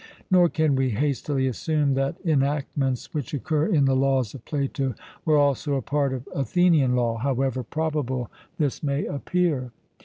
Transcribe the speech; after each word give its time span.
Nor 0.31 0.49
can 0.49 0.75
we 0.75 0.89
hastily 0.89 1.45
assume 1.45 1.93
that 1.93 2.15
enactments 2.25 3.13
which 3.13 3.35
occur 3.35 3.67
in 3.67 3.85
the 3.85 3.95
Laws 3.95 4.33
of 4.33 4.43
Plato 4.45 4.95
were 5.25 5.37
also 5.37 5.75
a 5.75 5.81
part 5.83 6.11
of 6.11 6.27
Athenian 6.33 6.95
law, 6.95 7.17
however 7.19 7.61
probable 7.61 8.31
this 8.57 8.81
may 8.81 9.05
appear. 9.05 9.71